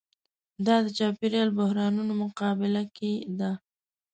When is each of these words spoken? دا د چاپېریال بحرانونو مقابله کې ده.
دا 0.65 0.75
د 0.85 0.87
چاپېریال 0.97 1.49
بحرانونو 1.59 2.13
مقابله 2.23 2.83
کې 2.95 3.13
ده. 3.39 3.51